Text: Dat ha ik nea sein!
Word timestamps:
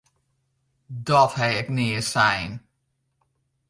Dat 1.07 1.31
ha 1.37 1.47
ik 1.61 1.67
nea 1.75 2.01
sein! 2.13 2.51